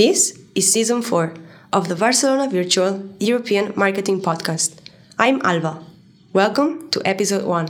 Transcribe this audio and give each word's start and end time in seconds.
This 0.00 0.40
is 0.54 0.72
season 0.72 1.02
4 1.02 1.34
of 1.74 1.88
the 1.88 1.94
Barcelona 1.94 2.48
Virtual 2.48 3.06
European 3.20 3.74
Marketing 3.76 4.18
Podcast. 4.18 4.78
I'm 5.18 5.42
Alba. 5.42 5.84
Welcome 6.32 6.88
to 6.92 7.02
episode 7.04 7.44
1. 7.44 7.68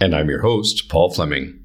And 0.00 0.16
I'm 0.16 0.30
your 0.30 0.40
host, 0.40 0.88
Paul 0.88 1.12
Fleming. 1.12 1.62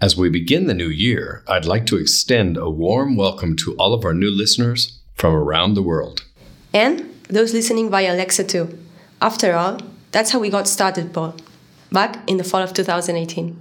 As 0.00 0.16
we 0.16 0.28
begin 0.30 0.68
the 0.68 0.74
new 0.74 0.86
year, 0.86 1.42
I'd 1.48 1.64
like 1.64 1.86
to 1.86 1.96
extend 1.96 2.56
a 2.56 2.70
warm 2.70 3.16
welcome 3.16 3.56
to 3.56 3.74
all 3.80 3.94
of 3.94 4.04
our 4.04 4.14
new 4.14 4.30
listeners 4.30 5.02
from 5.16 5.34
around 5.34 5.74
the 5.74 5.82
world. 5.82 6.24
And 6.72 7.12
those 7.28 7.52
listening 7.52 7.90
via 7.90 8.14
Alexa 8.14 8.44
too. 8.44 8.78
After 9.20 9.56
all, 9.56 9.80
that's 10.12 10.30
how 10.30 10.38
we 10.38 10.50
got 10.50 10.68
started, 10.68 11.12
Paul, 11.12 11.34
back 11.90 12.22
in 12.30 12.36
the 12.36 12.44
fall 12.44 12.62
of 12.62 12.74
2018. 12.74 13.58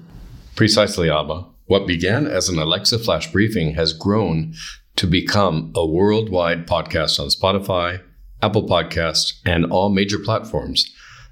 Precisely, 0.56 1.10
Alba. 1.10 1.48
What 1.66 1.88
began 1.88 2.28
as 2.28 2.50
an 2.50 2.60
Alexa 2.60 3.00
flash 3.00 3.32
briefing 3.32 3.74
has 3.74 3.94
grown 3.94 4.54
to 4.96 5.08
become 5.08 5.72
a 5.76 5.86
worldwide 5.86 6.68
podcast 6.68 7.20
on 7.20 7.28
Spotify, 7.28 8.02
Apple 8.42 8.68
Podcast, 8.68 9.34
and 9.46 9.66
all 9.66 9.90
major 9.90 10.20
platforms. 10.20 10.92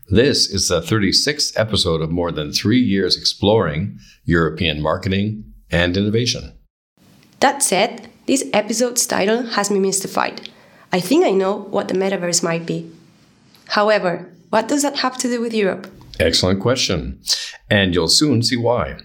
This 0.10 0.50
is 0.50 0.68
the 0.68 0.82
36th 0.82 1.58
episode 1.58 2.02
of 2.02 2.12
more 2.12 2.32
than 2.32 2.52
three 2.52 2.82
years 2.82 3.16
exploring 3.16 3.98
European 4.26 4.82
marketing 4.82 5.46
and 5.72 5.96
innovation. 5.96 6.58
That 7.40 7.64
said, 7.64 8.10
this 8.26 8.44
episode's 8.54 9.06
title 9.06 9.44
has 9.44 9.72
me 9.72 9.80
mystified. 9.80 10.50
I 10.92 11.00
think 11.00 11.26
I 11.26 11.32
know 11.32 11.58
what 11.58 11.88
the 11.88 11.94
metaverse 11.94 12.44
might 12.44 12.66
be. 12.66 12.92
However, 13.70 14.30
what 14.50 14.68
does 14.68 14.84
that 14.84 14.98
have 14.98 15.18
to 15.20 15.28
do 15.28 15.42
with 15.42 15.54
Europe? 15.54 15.92
Excellent 16.20 16.62
question. 16.62 17.22
And 17.70 17.96
you'll 17.96 18.08
soon 18.08 18.44
see 18.44 18.58
why. 18.58 18.98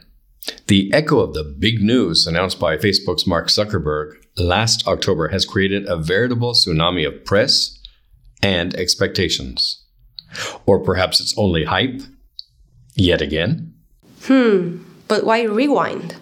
The 0.67 0.91
echo 0.93 1.21
of 1.21 1.35
the 1.35 1.45
big 1.45 1.81
news 1.81 2.27
announced 2.27 2.61
by 2.61 2.77
Facebook's 2.77 3.27
Mark 3.27 3.49
Zuckerberg 3.49 4.15
last 4.45 4.87
October 4.87 5.29
has 5.29 5.45
created 5.45 5.87
a 5.87 5.97
veritable 5.97 6.53
tsunami 6.53 7.07
of 7.07 7.25
press 7.25 7.79
and 8.43 8.75
expectations. 8.75 9.85
Or 10.67 10.79
perhaps 10.79 11.21
it's 11.21 11.37
only 11.39 11.65
hype? 11.65 12.03
Yet 12.95 13.21
again? 13.21 13.75
Hmm, 14.23 14.83
but 15.07 15.25
why 15.25 15.43
rewind? 15.43 16.17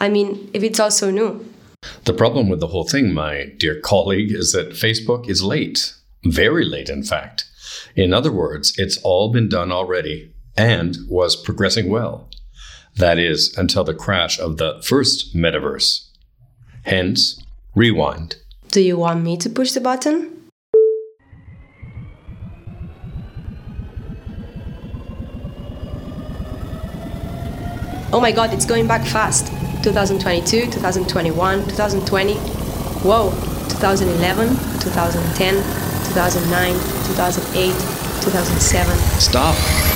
I 0.00 0.08
mean, 0.08 0.50
if 0.52 0.62
it's 0.62 0.80
also 0.80 1.10
new. 1.10 1.46
The 2.04 2.12
problem 2.12 2.48
with 2.48 2.60
the 2.60 2.68
whole 2.68 2.84
thing, 2.84 3.12
my 3.12 3.52
dear 3.56 3.80
colleague, 3.80 4.32
is 4.32 4.52
that 4.52 4.70
Facebook 4.70 5.28
is 5.28 5.42
late. 5.42 5.94
Very 6.24 6.64
late, 6.64 6.88
in 6.88 7.02
fact. 7.02 7.44
In 7.96 8.12
other 8.12 8.32
words, 8.32 8.72
it's 8.78 8.98
all 8.98 9.32
been 9.32 9.48
done 9.48 9.72
already 9.72 10.32
and 10.56 10.96
was 11.08 11.36
progressing 11.36 11.88
well. 11.88 12.28
That 12.96 13.18
is, 13.18 13.56
until 13.56 13.84
the 13.84 13.94
crash 13.94 14.38
of 14.38 14.58
the 14.58 14.80
first 14.84 15.34
metaverse. 15.34 16.08
Hence, 16.84 17.41
rewind. 17.74 18.36
Do 18.70 18.80
you 18.80 18.98
want 18.98 19.22
me 19.22 19.36
to 19.38 19.50
push 19.50 19.72
the 19.72 19.80
button? 19.80 20.50
Oh 28.14 28.20
my 28.20 28.30
god, 28.30 28.52
it's 28.52 28.66
going 28.66 28.86
back 28.86 29.06
fast. 29.06 29.46
2022, 29.82 30.70
2021, 30.70 31.64
2020. 31.64 32.34
Whoa, 33.02 33.30
2011, 33.70 34.48
2010, 34.80 35.54
2009, 35.54 36.72
2008, 37.06 37.72
2007. 38.22 38.96
Stop! 39.18 39.91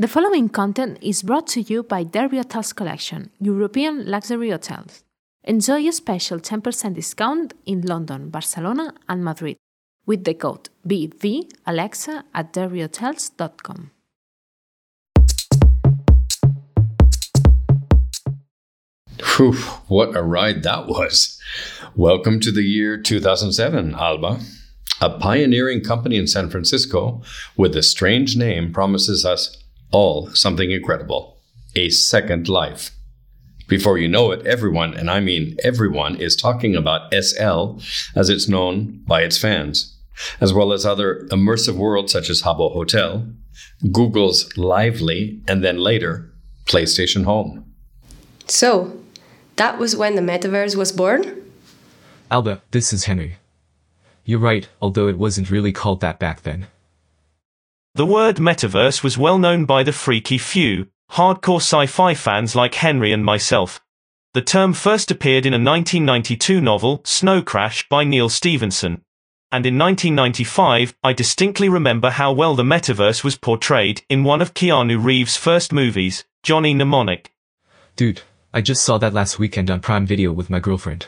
The 0.00 0.06
following 0.06 0.48
content 0.48 0.98
is 1.02 1.24
brought 1.24 1.48
to 1.48 1.60
you 1.60 1.82
by 1.82 2.04
Derby 2.04 2.36
Hotels 2.36 2.72
Collection, 2.72 3.32
European 3.40 4.06
luxury 4.06 4.50
hotels. 4.50 5.02
Enjoy 5.42 5.88
a 5.88 5.92
special 5.92 6.38
10% 6.38 6.94
discount 6.94 7.52
in 7.66 7.80
London, 7.80 8.30
Barcelona, 8.30 8.94
and 9.08 9.24
Madrid 9.24 9.56
with 10.06 10.22
the 10.22 10.34
code 10.34 10.68
BVAlexa 10.86 12.22
at 12.32 12.52
derbyhotels.com. 12.52 13.90
Whew, 19.36 19.54
what 19.88 20.16
a 20.16 20.22
ride 20.22 20.62
that 20.62 20.86
was. 20.86 21.40
Welcome 21.96 22.38
to 22.38 22.52
the 22.52 22.62
year 22.62 23.02
2007, 23.02 23.96
Alba. 23.96 24.38
A 25.00 25.18
pioneering 25.18 25.82
company 25.82 26.18
in 26.18 26.28
San 26.28 26.50
Francisco 26.50 27.20
with 27.56 27.74
a 27.74 27.82
strange 27.82 28.36
name 28.36 28.72
promises 28.72 29.24
us 29.24 29.56
all 29.90 30.28
something 30.34 30.70
incredible 30.70 31.38
a 31.76 31.90
second 31.90 32.48
life. 32.48 32.90
Before 33.68 33.98
you 33.98 34.08
know 34.08 34.32
it, 34.32 34.46
everyone, 34.46 34.94
and 34.94 35.10
I 35.10 35.20
mean 35.20 35.56
everyone, 35.62 36.16
is 36.16 36.34
talking 36.34 36.74
about 36.74 37.12
SL 37.12 37.78
as 38.16 38.30
it's 38.30 38.48
known 38.48 39.02
by 39.06 39.22
its 39.22 39.36
fans, 39.36 39.94
as 40.40 40.54
well 40.54 40.72
as 40.72 40.86
other 40.86 41.26
immersive 41.30 41.74
worlds 41.76 42.12
such 42.12 42.30
as 42.30 42.42
Habbo 42.42 42.72
Hotel, 42.72 43.26
Google's 43.92 44.56
Lively, 44.56 45.40
and 45.46 45.62
then 45.62 45.78
later, 45.78 46.32
PlayStation 46.64 47.24
Home. 47.24 47.64
So, 48.46 48.98
that 49.56 49.78
was 49.78 49.94
when 49.94 50.14
the 50.14 50.22
metaverse 50.22 50.74
was 50.74 50.92
born? 50.92 51.42
Alba, 52.30 52.62
this 52.70 52.92
is 52.92 53.04
Henry. 53.04 53.36
You're 54.24 54.38
right, 54.38 54.68
although 54.80 55.08
it 55.08 55.18
wasn't 55.18 55.50
really 55.50 55.72
called 55.72 56.00
that 56.00 56.18
back 56.18 56.42
then. 56.42 56.66
The 57.98 58.06
word 58.06 58.36
metaverse 58.36 59.02
was 59.02 59.18
well 59.18 59.38
known 59.38 59.64
by 59.64 59.82
the 59.82 59.90
freaky 59.90 60.38
few, 60.38 60.86
hardcore 61.10 61.56
sci-fi 61.56 62.14
fans 62.14 62.54
like 62.54 62.76
Henry 62.76 63.12
and 63.12 63.24
myself. 63.24 63.80
The 64.34 64.40
term 64.40 64.72
first 64.72 65.10
appeared 65.10 65.44
in 65.44 65.52
a 65.52 65.56
1992 65.56 66.60
novel, 66.60 67.00
Snow 67.04 67.42
Crash, 67.42 67.88
by 67.88 68.04
Neal 68.04 68.28
Stephenson. 68.28 69.02
And 69.50 69.66
in 69.66 69.76
1995, 69.76 70.94
I 71.02 71.12
distinctly 71.12 71.68
remember 71.68 72.10
how 72.10 72.30
well 72.30 72.54
the 72.54 72.62
metaverse 72.62 73.24
was 73.24 73.36
portrayed 73.36 74.02
in 74.08 74.22
one 74.22 74.40
of 74.40 74.54
Keanu 74.54 75.04
Reeves' 75.04 75.36
first 75.36 75.72
movies, 75.72 76.24
Johnny 76.44 76.74
Mnemonic. 76.74 77.32
Dude, 77.96 78.22
I 78.54 78.60
just 78.60 78.84
saw 78.84 78.98
that 78.98 79.12
last 79.12 79.40
weekend 79.40 79.72
on 79.72 79.80
Prime 79.80 80.06
Video 80.06 80.32
with 80.32 80.50
my 80.50 80.60
girlfriend. 80.60 81.06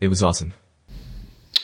It 0.00 0.08
was 0.08 0.22
awesome. 0.22 0.52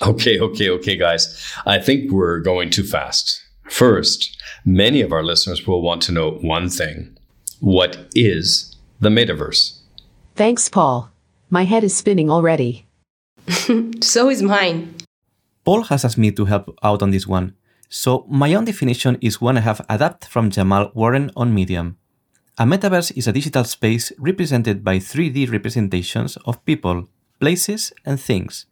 Okay, 0.01 0.41
okay, 0.41 0.71
okay, 0.71 0.97
guys. 0.97 1.53
I 1.67 1.79
think 1.79 2.11
we're 2.11 2.41
going 2.41 2.71
too 2.71 2.85
fast. 2.85 3.43
First, 3.69 4.37
many 4.65 5.01
of 5.01 5.13
our 5.13 5.23
listeners 5.23 5.67
will 5.67 5.83
want 5.83 6.03
to 6.03 6.13
know 6.13 6.31
one 6.43 6.69
thing 6.69 7.17
What 7.61 8.09
is 8.15 8.77
the 9.01 9.09
metaverse? 9.09 9.79
Thanks, 10.35 10.69
Paul. 10.69 11.11
My 11.51 11.65
head 11.65 11.85
is 11.85 11.97
spinning 11.97 12.31
already. 12.31 12.87
So 14.03 14.29
is 14.29 14.43
mine. 14.43 14.95
Paul 15.65 15.83
has 15.85 16.05
asked 16.05 16.19
me 16.19 16.31
to 16.33 16.45
help 16.45 16.79
out 16.83 17.03
on 17.03 17.11
this 17.11 17.27
one, 17.27 17.55
so 17.89 18.25
my 18.29 18.55
own 18.55 18.65
definition 18.65 19.17
is 19.21 19.41
one 19.41 19.57
I 19.57 19.61
have 19.61 19.85
adapted 19.89 20.31
from 20.31 20.51
Jamal 20.51 20.91
Warren 20.95 21.31
on 21.35 21.55
Medium. 21.55 21.97
A 22.59 22.65
metaverse 22.65 23.13
is 23.17 23.27
a 23.27 23.33
digital 23.33 23.65
space 23.65 24.13
represented 24.19 24.85
by 24.85 24.99
3D 24.99 25.51
representations 25.51 26.37
of 26.45 26.65
people, 26.65 27.09
places, 27.41 27.93
and 28.05 28.21
things. 28.21 28.67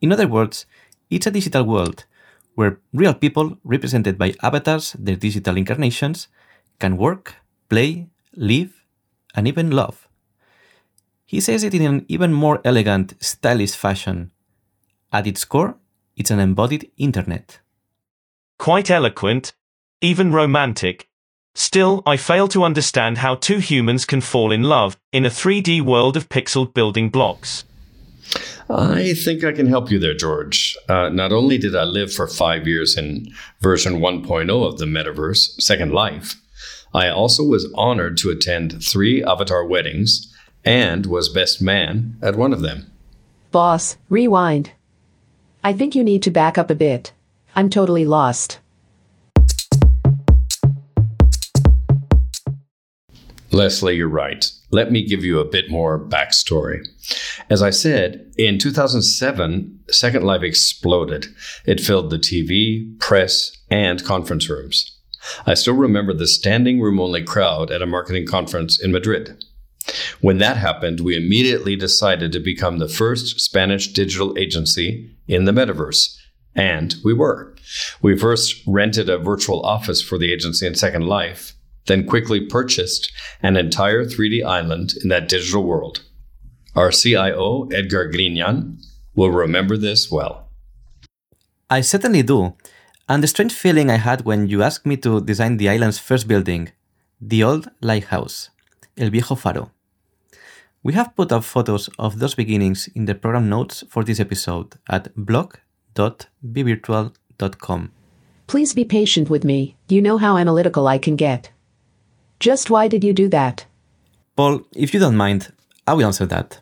In 0.00 0.12
other 0.12 0.28
words, 0.28 0.66
it's 1.10 1.26
a 1.26 1.30
digital 1.30 1.64
world 1.64 2.04
where 2.58 2.80
real 2.92 3.14
people, 3.14 3.56
represented 3.62 4.18
by 4.18 4.34
avatars, 4.42 4.96
their 4.98 5.14
digital 5.14 5.56
incarnations, 5.56 6.26
can 6.80 6.96
work, 6.96 7.36
play, 7.68 8.08
live, 8.34 8.84
and 9.32 9.46
even 9.46 9.70
love. 9.70 10.08
He 11.24 11.40
says 11.40 11.62
it 11.62 11.72
in 11.72 11.82
an 11.82 12.04
even 12.08 12.32
more 12.32 12.60
elegant, 12.64 13.14
stylish 13.20 13.76
fashion. 13.76 14.32
At 15.12 15.28
its 15.28 15.44
core, 15.44 15.76
it's 16.16 16.32
an 16.32 16.40
embodied 16.40 16.90
internet. 16.96 17.60
Quite 18.58 18.90
eloquent, 18.90 19.52
even 20.00 20.32
romantic. 20.32 21.08
Still, 21.54 22.02
I 22.04 22.16
fail 22.16 22.48
to 22.48 22.64
understand 22.64 23.18
how 23.18 23.36
two 23.36 23.58
humans 23.58 24.04
can 24.04 24.20
fall 24.20 24.50
in 24.50 24.64
love 24.64 24.96
in 25.12 25.24
a 25.24 25.30
3D 25.30 25.80
world 25.82 26.16
of 26.16 26.28
pixeled 26.28 26.74
building 26.74 27.08
blocks. 27.08 27.64
I 28.70 29.14
think 29.24 29.44
I 29.44 29.52
can 29.52 29.66
help 29.66 29.90
you 29.90 29.98
there, 29.98 30.14
George. 30.14 30.76
Uh, 30.88 31.08
not 31.08 31.32
only 31.32 31.58
did 31.58 31.74
I 31.74 31.84
live 31.84 32.12
for 32.12 32.26
five 32.26 32.66
years 32.66 32.96
in 32.96 33.32
version 33.60 34.00
1.0 34.00 34.66
of 34.66 34.78
the 34.78 34.84
metaverse, 34.84 35.60
Second 35.60 35.92
Life, 35.92 36.34
I 36.94 37.08
also 37.08 37.42
was 37.44 37.70
honored 37.74 38.16
to 38.18 38.30
attend 38.30 38.82
three 38.82 39.22
Avatar 39.22 39.64
weddings 39.64 40.34
and 40.64 41.06
was 41.06 41.28
best 41.28 41.62
man 41.62 42.16
at 42.22 42.36
one 42.36 42.52
of 42.52 42.60
them. 42.60 42.90
Boss, 43.50 43.96
rewind. 44.08 44.72
I 45.64 45.72
think 45.72 45.94
you 45.94 46.04
need 46.04 46.22
to 46.22 46.30
back 46.30 46.58
up 46.58 46.70
a 46.70 46.74
bit. 46.74 47.12
I'm 47.56 47.70
totally 47.70 48.04
lost. 48.04 48.58
Leslie, 53.50 53.96
you're 53.96 54.08
right. 54.08 54.50
Let 54.70 54.92
me 54.92 55.04
give 55.04 55.24
you 55.24 55.40
a 55.40 55.44
bit 55.44 55.70
more 55.70 55.98
backstory. 55.98 56.86
As 57.50 57.62
I 57.62 57.70
said, 57.70 58.30
in 58.36 58.58
2007, 58.58 59.80
Second 59.88 60.22
Life 60.22 60.42
exploded. 60.42 61.26
It 61.64 61.80
filled 61.80 62.10
the 62.10 62.18
TV, 62.18 62.98
press, 62.98 63.52
and 63.70 64.04
conference 64.04 64.50
rooms. 64.50 64.98
I 65.46 65.54
still 65.54 65.74
remember 65.74 66.12
the 66.12 66.26
standing 66.26 66.80
room 66.80 67.00
only 67.00 67.22
crowd 67.22 67.70
at 67.70 67.82
a 67.82 67.86
marketing 67.86 68.26
conference 68.26 68.78
in 68.82 68.92
Madrid. 68.92 69.44
When 70.20 70.38
that 70.38 70.58
happened, 70.58 71.00
we 71.00 71.16
immediately 71.16 71.74
decided 71.74 72.32
to 72.32 72.40
become 72.40 72.78
the 72.78 72.88
first 72.88 73.40
Spanish 73.40 73.92
digital 73.92 74.36
agency 74.36 75.10
in 75.26 75.44
the 75.44 75.52
metaverse. 75.52 76.16
And 76.54 76.96
we 77.02 77.14
were. 77.14 77.54
We 78.02 78.18
first 78.18 78.62
rented 78.66 79.08
a 79.08 79.16
virtual 79.18 79.64
office 79.64 80.02
for 80.02 80.18
the 80.18 80.32
agency 80.32 80.66
in 80.66 80.74
Second 80.74 81.06
Life, 81.06 81.54
then 81.86 82.06
quickly 82.06 82.40
purchased 82.40 83.10
an 83.42 83.56
entire 83.56 84.04
3D 84.04 84.44
island 84.44 84.92
in 85.02 85.08
that 85.08 85.28
digital 85.28 85.64
world. 85.64 86.04
Our 86.78 86.92
CIO, 86.92 87.66
Edgar 87.72 88.08
Grignan, 88.08 88.78
will 89.16 89.32
remember 89.32 89.76
this 89.76 90.12
well. 90.12 90.48
I 91.68 91.80
certainly 91.80 92.22
do. 92.22 92.54
And 93.08 93.20
the 93.20 93.26
strange 93.26 93.52
feeling 93.52 93.90
I 93.90 93.96
had 93.96 94.24
when 94.24 94.46
you 94.46 94.62
asked 94.62 94.86
me 94.86 94.96
to 94.98 95.20
design 95.20 95.56
the 95.56 95.68
island's 95.68 95.98
first 95.98 96.28
building, 96.28 96.70
the 97.20 97.42
old 97.42 97.68
lighthouse, 97.80 98.50
El 98.96 99.10
Viejo 99.10 99.34
Faro. 99.34 99.72
We 100.84 100.92
have 100.92 101.16
put 101.16 101.32
up 101.32 101.42
photos 101.42 101.88
of 101.98 102.20
those 102.20 102.36
beginnings 102.36 102.88
in 102.94 103.06
the 103.06 103.16
program 103.16 103.48
notes 103.48 103.82
for 103.88 104.04
this 104.04 104.20
episode 104.20 104.76
at 104.88 105.12
blog.bvirtual.com. 105.16 107.90
Please 108.46 108.72
be 108.72 108.84
patient 108.84 109.28
with 109.28 109.44
me. 109.44 109.74
You 109.88 110.00
know 110.00 110.18
how 110.18 110.36
analytical 110.36 110.86
I 110.86 110.98
can 110.98 111.16
get. 111.16 111.50
Just 112.38 112.70
why 112.70 112.86
did 112.86 113.02
you 113.02 113.12
do 113.12 113.26
that? 113.30 113.66
Paul, 114.36 114.60
if 114.76 114.94
you 114.94 115.00
don't 115.00 115.16
mind, 115.16 115.52
I 115.88 115.94
will 115.94 116.06
answer 116.06 116.26
that. 116.26 116.60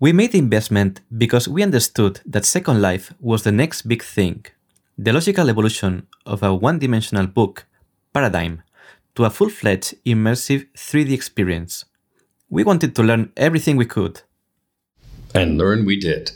We 0.00 0.12
made 0.12 0.30
the 0.30 0.38
investment 0.38 1.00
because 1.16 1.48
we 1.48 1.60
understood 1.60 2.20
that 2.24 2.44
Second 2.44 2.80
Life 2.80 3.12
was 3.18 3.42
the 3.42 3.50
next 3.50 3.82
big 3.82 4.00
thing, 4.00 4.46
the 4.96 5.12
logical 5.12 5.50
evolution 5.50 6.06
of 6.24 6.40
a 6.44 6.54
one 6.54 6.78
dimensional 6.78 7.26
book 7.26 7.66
paradigm 8.14 8.62
to 9.16 9.24
a 9.24 9.30
full 9.30 9.48
fledged 9.48 9.96
immersive 10.06 10.68
3D 10.76 11.10
experience. 11.10 11.84
We 12.48 12.62
wanted 12.62 12.94
to 12.94 13.02
learn 13.02 13.32
everything 13.36 13.76
we 13.76 13.86
could. 13.86 14.20
And 15.34 15.58
learn 15.58 15.84
we 15.84 15.98
did. 15.98 16.30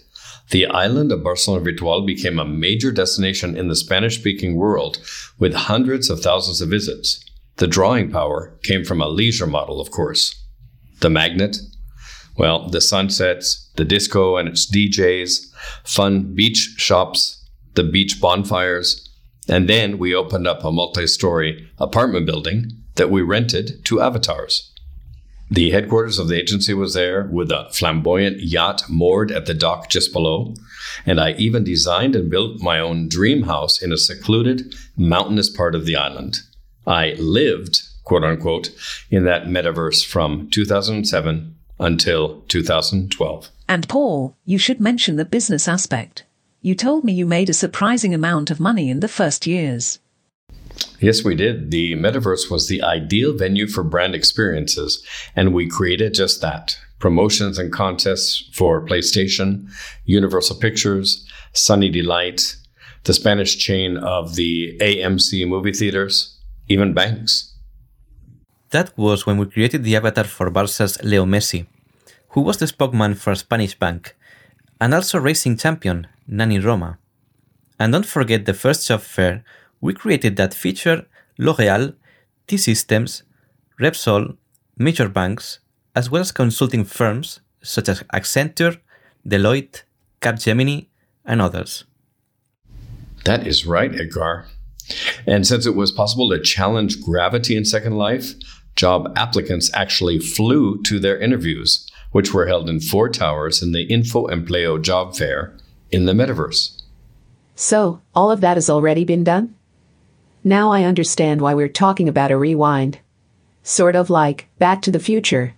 The 0.51 0.67
island 0.67 1.13
of 1.13 1.23
Barcelona 1.23 1.63
Virtual 1.63 2.05
became 2.05 2.41
a 2.41 2.45
major 2.45 2.91
destination 2.91 3.57
in 3.57 3.69
the 3.69 3.77
Spanish 3.77 4.19
speaking 4.19 4.57
world 4.57 4.99
with 5.39 5.55
hundreds 5.55 6.11
of 6.11 6.21
thousands 6.21 6.61
of 6.61 6.69
visits. 6.69 7.25
The 7.59 7.69
drawing 7.69 8.11
power 8.11 8.59
came 8.65 8.85
from 8.85 9.01
a 9.01 9.09
leisure 9.09 9.47
model, 9.47 9.81
of 9.81 9.93
course. 9.93 10.35
The 11.01 11.11
magnet, 11.11 11.59
well, 12.37 12.69
the 12.69 12.81
sunsets, 12.81 13.71
the 13.77 13.85
disco 13.85 14.37
and 14.37 14.49
its 14.49 14.71
DJs, 14.71 15.53
fun 15.85 16.35
beach 16.35 16.75
shops, 16.77 17.45
the 17.75 17.85
beach 17.85 18.21
bonfires, 18.21 19.09
and 19.49 19.69
then 19.69 19.99
we 19.99 20.15
opened 20.15 20.47
up 20.47 20.65
a 20.65 20.73
multi 20.73 21.07
story 21.07 21.69
apartment 21.79 22.27
building 22.27 22.71
that 22.95 23.11
we 23.11 23.23
rented 23.23 23.85
to 23.85 24.01
avatars. 24.01 24.73
The 25.51 25.71
headquarters 25.71 26.19
of 26.19 26.29
the 26.29 26.41
agency 26.41 26.73
was 26.73 26.95
there 26.95 27.29
with 27.31 27.51
a 27.51 27.69
flamboyant 27.73 28.41
yacht 28.41 28.85
moored 28.89 29.31
at 29.31 29.45
the 29.45 29.53
dock 29.53 29.91
just 29.91 30.11
below, 30.13 30.55
and 31.05 31.21
I 31.21 31.33
even 31.33 31.63
designed 31.63 32.17
and 32.17 32.31
built 32.31 32.63
my 32.63 32.81
own 32.81 33.09
dream 33.09 33.43
house 33.43 33.83
in 33.83 33.93
a 33.93 33.99
secluded, 33.99 34.75
mountainous 34.97 35.51
part 35.51 35.75
of 35.75 35.85
the 35.85 35.97
island. 35.97 36.39
I 36.87 37.13
lived, 37.19 37.83
quote 38.05 38.25
unquote, 38.25 38.71
in 39.11 39.25
that 39.25 39.45
metaverse 39.45 40.07
from 40.07 40.49
2007 40.51 41.55
until 41.83 42.43
2012. 42.49 43.51
And 43.69 43.89
Paul, 43.89 44.37
you 44.45 44.59
should 44.59 44.81
mention 44.81 45.17
the 45.17 45.25
business 45.25 45.69
aspect. 45.69 46.25
You 46.61 46.75
told 46.75 47.05
me 47.05 47.13
you 47.13 47.27
made 47.27 47.51
a 47.51 47.55
surprising 47.55 48.15
amount 48.15 48.51
of 48.51 48.61
money 48.61 48.89
in 48.89 49.01
the 49.01 49.09
first 49.09 49.47
years. 49.47 49.99
Yes, 51.01 51.25
we 51.25 51.35
did. 51.35 51.71
The 51.71 51.95
metaverse 51.95 52.51
was 52.51 52.69
the 52.69 52.83
ideal 52.83 53.37
venue 53.37 53.67
for 53.67 53.83
brand 53.83 54.15
experiences, 54.15 55.05
and 55.35 55.53
we 55.53 55.69
created 55.69 56.15
just 56.15 56.41
that 56.41 56.79
promotions 56.99 57.59
and 57.59 57.73
contests 57.73 58.49
for 58.53 58.87
PlayStation, 58.87 59.69
Universal 60.05 60.61
Pictures, 60.61 61.29
Sunny 61.53 61.91
Delight, 61.91 62.57
the 63.05 63.13
Spanish 63.13 63.59
chain 63.59 63.97
of 63.97 64.37
the 64.37 64.79
AMC 64.81 65.47
movie 65.49 65.73
theaters, 65.73 66.39
even 66.69 66.95
banks. 66.95 67.52
That 68.73 68.97
was 68.97 69.27
when 69.27 69.37
we 69.37 69.47
created 69.47 69.85
the 69.85 69.97
avatar 69.97 70.25
for 70.25 70.51
Barca's 70.51 70.99
Leo 71.03 71.27
Messi, 71.27 71.67
who 72.31 72.41
was 72.41 72.57
the 72.57 72.67
spokesman 72.67 73.15
for 73.15 73.35
Spanish 73.35 73.79
bank, 73.79 74.17
and 74.81 74.95
also 74.95 75.21
racing 75.21 75.59
champion 75.59 76.07
Nani 76.27 76.59
Roma. 76.59 76.99
And 77.79 77.93
don't 77.93 78.07
forget 78.07 78.47
the 78.47 78.55
first 78.55 78.89
job 78.89 79.03
fair, 79.03 79.45
we 79.83 79.93
created 79.93 80.37
that 80.37 80.55
featured 80.55 81.05
L'Oreal, 81.39 81.95
T-Systems, 82.47 83.25
Repsol, 83.79 84.39
major 84.79 85.09
banks, 85.09 85.59
as 85.95 86.11
well 86.11 86.23
as 86.23 86.33
consulting 86.33 86.85
firms 86.85 87.41
such 87.63 87.91
as 87.91 88.03
Accenture, 88.15 88.81
Deloitte, 89.29 89.83
Capgemini, 90.23 90.87
and 91.27 91.43
others. 91.43 91.85
That 93.27 93.47
is 93.47 93.67
right, 93.67 93.95
Edgar. 93.95 94.47
And 95.27 95.47
since 95.47 95.67
it 95.67 95.77
was 95.77 95.93
possible 95.93 96.31
to 96.31 96.41
challenge 96.41 97.03
gravity 97.03 97.57
in 97.57 97.65
Second 97.65 97.97
Life, 97.97 98.33
job 98.77 99.13
applicants 99.17 99.71
actually 99.75 100.19
flew 100.19 100.83
to 100.83 100.99
their 100.99 101.19
interviews, 101.19 101.89
which 102.11 102.33
were 102.33 102.47
held 102.47 102.69
in 102.69 102.81
four 102.81 103.09
towers 103.09 103.63
in 103.63 103.73
the 103.73 103.85
Info 103.85 104.27
Empleo 104.29 104.81
job 104.81 105.17
fair 105.17 105.57
in 105.91 106.07
the 106.07 106.13
metaverse. 106.13 106.83
So, 107.55 108.01
all 108.15 108.31
of 108.31 108.41
that 108.41 108.57
has 108.57 108.71
already 108.71 109.05
been 109.05 109.25
done? 109.25 109.55
Now 110.45 110.73
I 110.73 110.85
understand 110.85 111.41
why 111.41 111.55
we're 111.55 111.69
talking 111.69 112.09
about 112.09 112.31
a 112.31 112.37
rewind. 112.37 112.99
Sort 113.63 113.95
of 113.95 114.11
like 114.11 114.49
Back 114.59 114.83
to 114.83 114.91
the 114.91 114.99
Future. 114.99 115.55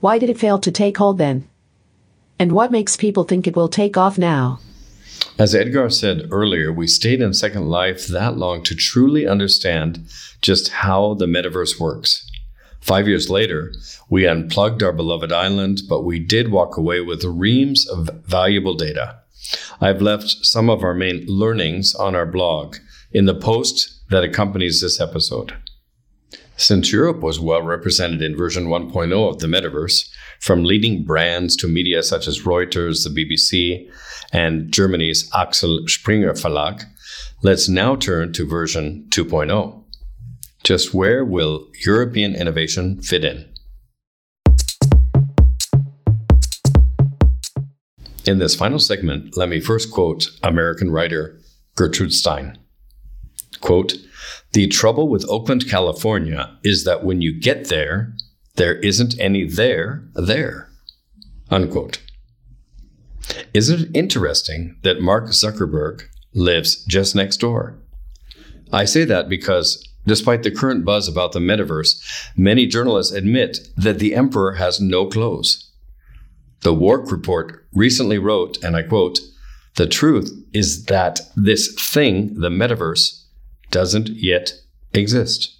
Why 0.00 0.18
did 0.18 0.30
it 0.30 0.38
fail 0.38 0.58
to 0.60 0.70
take 0.70 0.96
hold 0.96 1.18
then? 1.18 1.46
And 2.38 2.52
what 2.52 2.72
makes 2.72 2.96
people 2.96 3.24
think 3.24 3.46
it 3.46 3.54
will 3.54 3.68
take 3.68 3.98
off 3.98 4.16
now? 4.16 4.60
As 5.40 5.54
Edgar 5.54 5.88
said 5.88 6.28
earlier, 6.30 6.70
we 6.70 6.86
stayed 6.86 7.22
in 7.22 7.32
Second 7.32 7.70
Life 7.70 8.06
that 8.08 8.36
long 8.36 8.62
to 8.62 8.74
truly 8.74 9.26
understand 9.26 10.06
just 10.42 10.68
how 10.68 11.14
the 11.14 11.24
metaverse 11.24 11.80
works. 11.80 12.30
Five 12.82 13.08
years 13.08 13.30
later, 13.30 13.72
we 14.10 14.26
unplugged 14.26 14.82
our 14.82 14.92
beloved 14.92 15.32
island, 15.32 15.80
but 15.88 16.02
we 16.02 16.18
did 16.18 16.50
walk 16.50 16.76
away 16.76 17.00
with 17.00 17.24
reams 17.24 17.88
of 17.88 18.10
valuable 18.26 18.74
data. 18.74 19.16
I've 19.80 20.02
left 20.02 20.28
some 20.44 20.68
of 20.68 20.84
our 20.84 20.92
main 20.92 21.24
learnings 21.26 21.94
on 21.94 22.14
our 22.14 22.26
blog 22.26 22.76
in 23.10 23.24
the 23.24 23.34
post 23.34 24.10
that 24.10 24.22
accompanies 24.22 24.82
this 24.82 25.00
episode. 25.00 25.54
Since 26.60 26.92
Europe 26.92 27.20
was 27.20 27.40
well 27.40 27.62
represented 27.62 28.20
in 28.20 28.36
version 28.36 28.66
1.0 28.66 29.30
of 29.30 29.38
the 29.38 29.46
metaverse, 29.46 30.10
from 30.40 30.62
leading 30.62 31.04
brands 31.04 31.56
to 31.56 31.66
media 31.66 32.02
such 32.02 32.28
as 32.28 32.42
Reuters, 32.42 33.02
the 33.02 33.08
BBC, 33.08 33.90
and 34.30 34.70
Germany's 34.70 35.30
Axel 35.34 35.80
Springer 35.86 36.34
Verlag, 36.34 36.82
let's 37.42 37.66
now 37.66 37.96
turn 37.96 38.34
to 38.34 38.46
version 38.46 39.06
2.0. 39.08 39.82
Just 40.62 40.92
where 40.92 41.24
will 41.24 41.66
European 41.86 42.34
innovation 42.34 43.00
fit 43.00 43.24
in? 43.24 43.48
In 48.26 48.38
this 48.38 48.54
final 48.54 48.78
segment, 48.78 49.34
let 49.34 49.48
me 49.48 49.60
first 49.60 49.90
quote 49.90 50.28
American 50.42 50.90
writer 50.90 51.40
Gertrude 51.74 52.12
Stein. 52.12 52.58
Quote, 53.62 53.94
the 54.52 54.66
trouble 54.66 55.08
with 55.08 55.28
Oakland, 55.28 55.68
California 55.68 56.58
is 56.64 56.84
that 56.84 57.04
when 57.04 57.20
you 57.20 57.38
get 57.38 57.68
there, 57.68 58.12
there 58.56 58.76
isn't 58.76 59.18
any 59.20 59.44
there 59.44 60.04
there. 60.14 60.68
Unquote. 61.50 62.00
Isn't 63.54 63.80
it 63.80 63.90
interesting 63.94 64.76
that 64.82 65.00
Mark 65.00 65.26
Zuckerberg 65.26 66.02
lives 66.34 66.84
just 66.84 67.14
next 67.14 67.38
door? 67.38 67.78
I 68.72 68.84
say 68.84 69.04
that 69.04 69.28
because 69.28 69.86
despite 70.06 70.42
the 70.42 70.50
current 70.50 70.84
buzz 70.84 71.08
about 71.08 71.32
the 71.32 71.38
metaverse, 71.38 72.00
many 72.36 72.66
journalists 72.66 73.12
admit 73.12 73.58
that 73.76 73.98
the 73.98 74.14
emperor 74.14 74.54
has 74.54 74.80
no 74.80 75.06
clothes. 75.06 75.70
The 76.62 76.74
Wark 76.74 77.10
Report 77.10 77.66
recently 77.72 78.18
wrote, 78.18 78.62
and 78.62 78.76
I 78.76 78.82
quote, 78.82 79.20
the 79.76 79.86
truth 79.86 80.32
is 80.52 80.86
that 80.86 81.20
this 81.36 81.74
thing, 81.74 82.34
the 82.34 82.50
metaverse, 82.50 83.19
doesn't 83.70 84.08
yet 84.08 84.52
exist. 84.92 85.56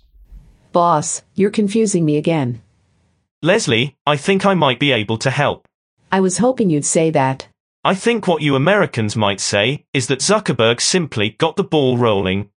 Boss, 0.73 1.23
you're 1.35 1.50
confusing 1.50 2.05
me 2.05 2.17
again. 2.17 2.62
Leslie, 3.43 3.97
I 4.07 4.17
think 4.17 4.45
I 4.45 4.55
might 4.55 4.79
be 4.79 4.93
able 4.93 5.19
to 5.19 5.31
help. 5.31 5.67
I 6.12 6.21
was 6.21 6.38
hoping 6.38 6.71
you'd 6.71 6.85
say 6.85 7.11
that. 7.11 7.49
I 7.83 7.95
think 7.95 8.26
what 8.26 8.43
you 8.43 8.55
Americans 8.55 9.17
might 9.17 9.40
say 9.40 9.87
is 9.95 10.09
that 10.09 10.21
Zuckerberg 10.21 10.81
simply 10.81 11.31
got 11.31 11.57
the 11.57 11.64
ball 11.64 11.97
rolling. 11.97 12.50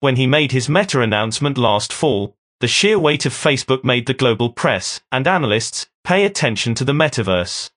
When 0.00 0.16
he 0.16 0.26
made 0.26 0.52
his 0.52 0.68
meta 0.68 1.00
announcement 1.00 1.58
last 1.58 1.92
fall, 1.92 2.36
the 2.60 2.68
sheer 2.68 2.98
weight 2.98 3.26
of 3.26 3.32
Facebook 3.32 3.84
made 3.84 4.06
the 4.06 4.14
global 4.14 4.50
press 4.50 5.00
and 5.12 5.28
analysts 5.28 5.86
pay 6.04 6.24
attention 6.24 6.74
to 6.76 6.84
the 6.84 6.92
metaverse. 6.92 7.70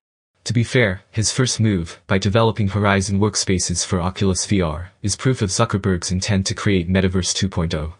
To 0.45 0.53
be 0.53 0.63
fair, 0.63 1.01
his 1.09 1.31
first 1.31 1.59
move, 1.59 1.99
by 2.05 2.19
developing 2.19 2.67
Horizon 2.67 3.19
workspaces 3.19 3.83
for 3.83 3.99
Oculus 3.99 4.45
VR, 4.45 4.89
is 5.01 5.15
proof 5.15 5.41
of 5.41 5.49
Zuckerberg's 5.49 6.11
intent 6.11 6.45
to 6.45 6.53
create 6.53 6.87
Metaverse 6.87 7.33
2.0. 7.33 7.93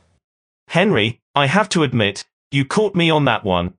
Henry, 0.68 1.22
I 1.34 1.48
have 1.48 1.68
to 1.70 1.82
admit, 1.82 2.24
you 2.52 2.64
caught 2.64 2.94
me 2.94 3.10
on 3.10 3.26
that 3.26 3.44
one. 3.44 3.74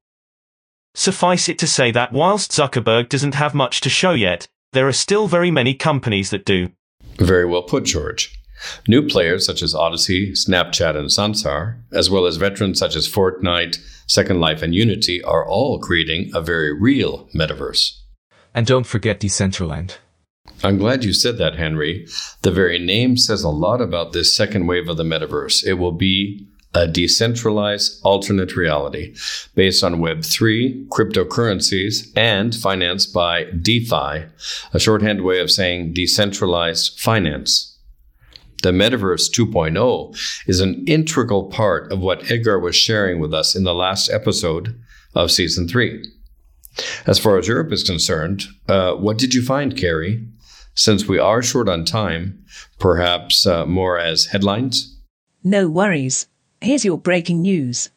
Suffice 0.97 1.49
it 1.49 1.61
to 1.61 1.67
say 1.69 1.93
that 1.93 2.13
whilst 2.13 2.51
Zuckerberg 2.51 3.09
doesn't 3.09 3.37
have 3.37 3.55
much 3.55 3.81
to 3.83 3.89
show 3.89 4.11
yet, 4.11 4.49
there 4.73 4.89
are 4.89 4.93
still 4.93 5.29
very 5.29 5.53
many 5.53 5.73
companies 5.73 6.31
that 6.31 6.45
do. 6.45 6.73
Very 7.19 7.47
well 7.47 7.63
put, 7.63 7.85
George. 7.85 8.37
New 8.89 9.07
players 9.07 9.47
such 9.47 9.63
as 9.63 9.77
Odyssey, 9.77 10.33
Snapchat, 10.33 10.97
and 10.97 11.09
Sansar, 11.09 11.77
as 11.93 12.11
well 12.11 12.27
as 12.27 12.37
veterans 12.37 12.81
such 12.81 12.97
as 12.97 13.09
Fortnite, 13.09 13.79
Second 14.09 14.41
Life, 14.41 14.61
and 14.61 14.75
Unity, 14.75 15.23
are 15.23 15.47
all 15.47 15.79
creating 15.79 16.33
a 16.35 16.41
very 16.41 16.73
real 16.73 17.29
metaverse. 17.33 17.93
And 18.57 18.67
don't 18.67 18.87
forget 18.87 19.21
Decentraland. 19.21 19.99
I'm 20.65 20.79
glad 20.79 21.05
you 21.05 21.13
said 21.13 21.37
that, 21.37 21.57
Henry. 21.57 22.07
The 22.41 22.51
very 22.51 22.79
name 22.79 23.19
says 23.19 23.45
a 23.45 23.51
lot 23.51 23.83
about 23.83 24.15
this 24.15 24.35
second 24.35 24.67
wave 24.67 24.89
of 24.89 24.97
the 24.97 25.05
metaverse. 25.05 25.63
It 25.63 25.75
will 25.75 25.93
be 25.93 26.49
a 26.73 26.89
decentralized 26.89 28.01
alternate 28.03 28.57
reality 28.57 29.15
based 29.55 29.85
on 29.85 29.97
Web3, 29.97 30.89
cryptocurrencies, 30.89 32.11
and 32.17 32.55
financed 32.55 33.13
by 33.13 33.45
DeFi, 33.45 34.25
a 34.73 34.79
shorthand 34.79 35.23
way 35.23 35.39
of 35.41 35.51
saying 35.51 35.93
decentralized 35.93 36.99
finance. 36.99 37.79
The 38.63 38.71
Metaverse 38.73 39.31
2.0 39.31 40.19
is 40.49 40.61
an 40.61 40.83
integral 40.87 41.51
part 41.51 41.93
of 41.93 42.01
what 42.01 42.31
Edgar 42.31 42.59
was 42.59 42.75
sharing 42.75 43.21
with 43.21 43.35
us 43.35 43.55
in 43.55 43.65
the 43.65 43.75
last 43.75 44.11
episode 44.11 44.81
of 45.15 45.31
season 45.31 45.69
three. 45.69 46.03
As 47.07 47.19
far 47.19 47.39
as 47.39 47.49
Europe 47.49 47.73
is 47.73 47.83
concerned, 47.83 48.45
uh, 48.69 48.93
what 48.95 49.19
did 49.19 49.35
you 49.35 49.43
find, 49.43 49.77
Carrie? 49.77 50.27
Since 50.75 51.09
we 51.09 51.19
are 51.19 51.43
short 51.43 51.69
on 51.69 51.85
time, 51.85 52.45
perhaps 52.79 53.47
uh, 53.47 53.65
more 53.65 53.99
as 53.99 54.27
headlines? 54.27 54.95
No 55.43 55.69
worries. 55.69 56.27
Here's 56.61 56.85
your 56.85 56.99
breaking 56.99 57.43
news. 57.43 57.91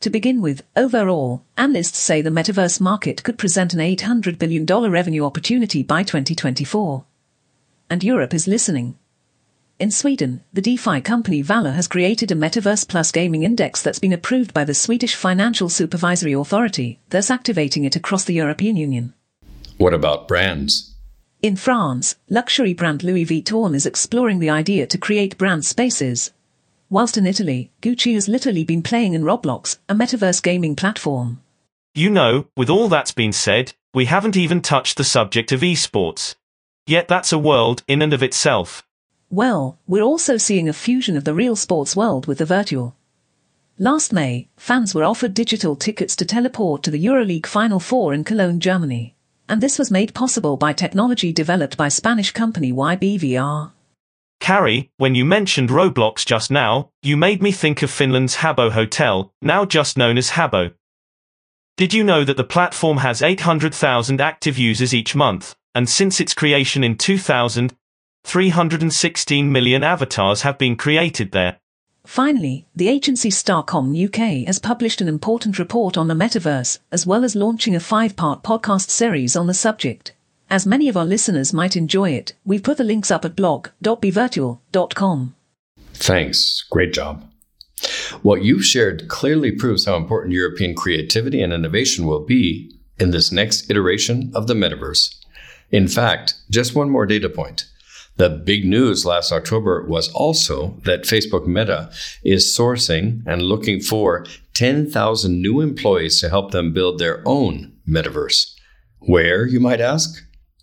To 0.00 0.10
begin 0.10 0.40
with, 0.40 0.64
overall, 0.76 1.44
analysts 1.56 1.98
say 1.98 2.22
the 2.22 2.30
metaverse 2.30 2.80
market 2.80 3.22
could 3.22 3.38
present 3.38 3.72
an 3.72 3.78
$800 3.78 4.36
billion 4.36 4.66
revenue 4.66 5.24
opportunity 5.24 5.84
by 5.84 6.02
2024. 6.02 7.04
And 7.88 8.02
Europe 8.02 8.34
is 8.34 8.48
listening. 8.48 8.98
In 9.78 9.90
Sweden, 9.90 10.42
the 10.52 10.60
DeFi 10.60 11.00
company 11.00 11.42
Valour 11.42 11.72
has 11.72 11.88
created 11.88 12.30
a 12.30 12.36
Metaverse 12.36 12.86
Plus 12.86 13.10
gaming 13.10 13.42
index 13.42 13.82
that's 13.82 13.98
been 13.98 14.12
approved 14.12 14.54
by 14.54 14.64
the 14.64 14.74
Swedish 14.74 15.14
Financial 15.14 15.68
Supervisory 15.68 16.34
Authority, 16.34 17.00
thus 17.10 17.30
activating 17.30 17.84
it 17.84 17.96
across 17.96 18.24
the 18.24 18.34
European 18.34 18.76
Union. 18.76 19.14
What 19.78 19.94
about 19.94 20.28
brands? 20.28 20.94
In 21.42 21.56
France, 21.56 22.14
luxury 22.30 22.74
brand 22.74 23.02
Louis 23.02 23.24
Vuitton 23.24 23.74
is 23.74 23.86
exploring 23.86 24.38
the 24.38 24.50
idea 24.50 24.86
to 24.86 24.98
create 24.98 25.38
brand 25.38 25.64
spaces. 25.64 26.30
Whilst 26.88 27.16
in 27.16 27.26
Italy, 27.26 27.72
Gucci 27.80 28.14
has 28.14 28.28
literally 28.28 28.62
been 28.62 28.82
playing 28.82 29.14
in 29.14 29.24
Roblox, 29.24 29.78
a 29.88 29.94
metaverse 29.94 30.40
gaming 30.42 30.76
platform. 30.76 31.40
You 31.94 32.10
know, 32.10 32.46
with 32.56 32.70
all 32.70 32.88
that's 32.88 33.12
been 33.12 33.32
said, 33.32 33.72
we 33.92 34.04
haven't 34.04 34.36
even 34.36 34.60
touched 34.60 34.96
the 34.96 35.04
subject 35.04 35.50
of 35.50 35.62
esports. 35.62 36.36
Yet 36.86 37.08
that's 37.08 37.32
a 37.32 37.38
world 37.38 37.82
in 37.88 38.02
and 38.02 38.12
of 38.12 38.22
itself. 38.22 38.84
Well, 39.32 39.78
we're 39.86 40.02
also 40.02 40.36
seeing 40.36 40.68
a 40.68 40.74
fusion 40.74 41.16
of 41.16 41.24
the 41.24 41.32
real 41.32 41.56
sports 41.56 41.96
world 41.96 42.26
with 42.26 42.36
the 42.36 42.44
virtual. 42.44 42.94
Last 43.78 44.12
May, 44.12 44.50
fans 44.58 44.94
were 44.94 45.04
offered 45.04 45.32
digital 45.32 45.74
tickets 45.74 46.14
to 46.16 46.26
teleport 46.26 46.82
to 46.82 46.90
the 46.90 47.02
EuroLeague 47.02 47.46
Final 47.46 47.80
Four 47.80 48.12
in 48.12 48.24
Cologne, 48.24 48.60
Germany. 48.60 49.16
And 49.48 49.62
this 49.62 49.78
was 49.78 49.90
made 49.90 50.12
possible 50.12 50.58
by 50.58 50.74
technology 50.74 51.32
developed 51.32 51.78
by 51.78 51.88
Spanish 51.88 52.30
company 52.30 52.74
YBVR. 52.74 53.72
Carrie, 54.38 54.90
when 54.98 55.14
you 55.14 55.24
mentioned 55.24 55.70
Roblox 55.70 56.26
just 56.26 56.50
now, 56.50 56.90
you 57.02 57.16
made 57.16 57.42
me 57.42 57.52
think 57.52 57.82
of 57.82 57.90
Finland's 57.90 58.36
Habbo 58.36 58.72
Hotel, 58.72 59.32
now 59.40 59.64
just 59.64 59.96
known 59.96 60.18
as 60.18 60.32
Habbo. 60.32 60.74
Did 61.78 61.94
you 61.94 62.04
know 62.04 62.22
that 62.22 62.36
the 62.36 62.44
platform 62.44 62.98
has 62.98 63.22
800,000 63.22 64.20
active 64.20 64.58
users 64.58 64.92
each 64.92 65.14
month, 65.14 65.56
and 65.74 65.88
since 65.88 66.20
its 66.20 66.34
creation 66.34 66.84
in 66.84 66.98
2000, 66.98 67.74
316 68.24 69.50
million 69.50 69.82
avatars 69.82 70.42
have 70.42 70.58
been 70.58 70.76
created 70.76 71.32
there. 71.32 71.58
Finally, 72.04 72.66
the 72.74 72.88
agency 72.88 73.30
Starcom 73.30 73.94
UK 73.94 74.46
has 74.46 74.58
published 74.58 75.00
an 75.00 75.08
important 75.08 75.58
report 75.58 75.96
on 75.96 76.08
the 76.08 76.14
metaverse, 76.14 76.78
as 76.90 77.06
well 77.06 77.24
as 77.24 77.36
launching 77.36 77.76
a 77.76 77.80
five 77.80 78.16
part 78.16 78.42
podcast 78.42 78.90
series 78.90 79.36
on 79.36 79.46
the 79.46 79.54
subject. 79.54 80.12
As 80.50 80.66
many 80.66 80.88
of 80.88 80.96
our 80.96 81.04
listeners 81.04 81.52
might 81.52 81.76
enjoy 81.76 82.10
it, 82.10 82.34
we've 82.44 82.62
put 82.62 82.76
the 82.76 82.84
links 82.84 83.10
up 83.10 83.24
at 83.24 83.36
blog.bvirtual.com. 83.36 85.34
Thanks. 85.94 86.64
Great 86.70 86.92
job. 86.92 87.28
What 88.22 88.42
you've 88.42 88.64
shared 88.64 89.08
clearly 89.08 89.52
proves 89.52 89.86
how 89.86 89.96
important 89.96 90.34
European 90.34 90.74
creativity 90.74 91.42
and 91.42 91.52
innovation 91.52 92.06
will 92.06 92.24
be 92.24 92.70
in 92.98 93.10
this 93.10 93.32
next 93.32 93.70
iteration 93.70 94.30
of 94.34 94.46
the 94.46 94.54
metaverse. 94.54 95.14
In 95.70 95.88
fact, 95.88 96.34
just 96.50 96.74
one 96.74 96.90
more 96.90 97.06
data 97.06 97.28
point. 97.28 97.64
The 98.16 98.28
big 98.28 98.64
news 98.64 99.06
last 99.06 99.32
October 99.32 99.86
was 99.86 100.12
also 100.12 100.76
that 100.84 101.04
Facebook 101.04 101.46
Meta 101.46 101.90
is 102.24 102.56
sourcing 102.56 103.22
and 103.26 103.42
looking 103.42 103.80
for 103.80 104.26
10,000 104.54 105.40
new 105.40 105.60
employees 105.60 106.20
to 106.20 106.28
help 106.28 106.50
them 106.50 106.72
build 106.72 106.98
their 106.98 107.22
own 107.26 107.72
metaverse. 107.88 108.54
Where, 108.98 109.46
you 109.46 109.60
might 109.60 109.80
ask? 109.80 110.22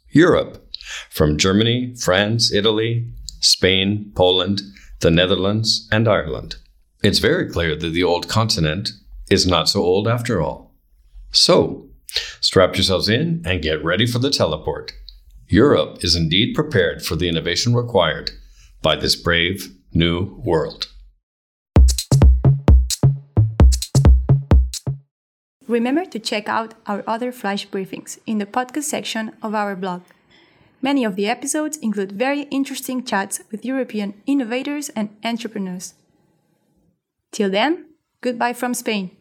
Europe. 0.10 0.66
From 1.10 1.38
Germany, 1.38 1.96
France, 1.96 2.52
Italy, 2.52 3.08
Spain, 3.42 4.12
Poland, 4.16 4.62
the 5.02 5.12
Netherlands, 5.12 5.88
and 5.92 6.08
Ireland. 6.08 6.56
It's 7.04 7.20
very 7.20 7.50
clear 7.50 7.76
that 7.76 7.90
the 7.90 8.04
old 8.04 8.28
continent 8.28 8.92
is 9.30 9.48
not 9.48 9.70
so 9.70 9.82
old 9.82 10.08
after 10.08 10.42
all. 10.42 10.74
So, 11.32 11.88
strap 12.42 12.76
yourselves 12.76 13.08
in 13.08 13.42
and 13.46 13.62
get 13.62 13.84
ready 13.84 14.06
for 14.06 14.20
the 14.20 14.32
teleport. 14.32 14.94
Europe 15.52 16.04
is 16.04 16.16
indeed 16.16 16.54
prepared 16.54 17.04
for 17.04 17.16
the 17.16 17.28
innovation 17.28 17.76
required 17.76 18.30
by 18.84 18.96
this 18.96 19.16
brave 19.16 19.74
new 19.92 20.40
world. 20.46 20.86
Remember 25.68 26.06
to 26.06 26.20
check 26.20 26.48
out 26.48 26.76
our 26.86 27.04
other 27.08 27.32
flash 27.32 27.68
briefings 27.68 28.20
in 28.28 28.38
the 28.38 28.46
podcast 28.46 28.84
section 28.84 29.32
of 29.42 29.56
our 29.56 29.76
blog. 29.76 30.04
Many 30.84 31.04
of 31.04 31.16
the 31.16 31.28
episodes 31.28 31.78
include 31.78 32.12
very 32.12 32.44
interesting 32.52 33.04
chats 33.04 33.42
with 33.52 33.66
European 33.66 34.22
innovators 34.28 34.90
and 34.90 35.10
entrepreneurs. 35.24 35.96
Till 37.32 37.50
then, 37.50 37.86
goodbye 38.22 38.54
from 38.54 38.76
Spain. 38.76 39.19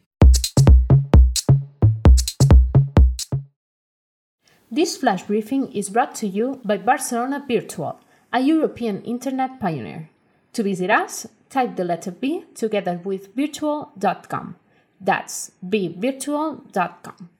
This 4.70 4.98
flash 4.98 5.22
briefing 5.22 5.72
is 5.72 5.88
brought 5.88 6.14
to 6.16 6.26
you 6.26 6.60
by 6.62 6.76
Barcelona 6.76 7.42
Virtual, 7.48 7.98
a 8.32 8.40
European 8.40 9.00
internet 9.02 9.58
pioneer. 9.58 10.10
To 10.52 10.62
visit 10.62 10.90
us, 10.90 11.26
type 11.48 11.76
the 11.76 11.84
letter 11.84 12.10
B 12.10 12.44
together 12.54 13.00
with 13.02 13.34
virtual.com. 13.34 14.56
That's 15.00 15.52
bvirtual.com. 15.66 17.30